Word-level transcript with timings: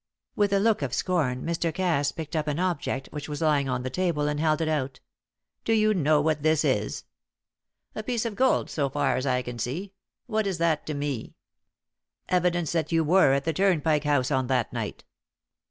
With 0.35 0.51
a 0.51 0.57
look 0.59 0.81
of 0.81 0.95
scorn 0.95 1.43
Mr. 1.45 1.71
Cass 1.71 2.11
picked 2.11 2.35
up 2.35 2.47
an 2.47 2.57
object 2.57 3.07
which 3.11 3.29
was 3.29 3.39
lying 3.39 3.69
on 3.69 3.83
the 3.83 3.91
table, 3.91 4.27
and 4.27 4.39
held 4.39 4.59
it 4.59 4.67
out. 4.67 4.99
"Do 5.63 5.73
you 5.73 5.93
know 5.93 6.19
what 6.19 6.41
this 6.41 6.65
is?" 6.65 7.03
"A 7.93 8.01
piece 8.01 8.25
of 8.25 8.33
gold, 8.35 8.67
so 8.71 8.89
far 8.89 9.15
as 9.15 9.27
I 9.27 9.43
can 9.43 9.59
see. 9.59 9.93
What 10.25 10.47
is 10.47 10.57
that 10.57 10.87
to 10.87 10.95
me?" 10.95 11.35
"Evidence 12.29 12.71
that 12.71 12.91
you 12.91 13.03
were 13.03 13.33
at 13.33 13.43
the 13.45 13.53
Turnpike 13.53 14.05
House 14.05 14.31
on 14.31 14.47
that 14.47 14.73
night." 14.73 15.03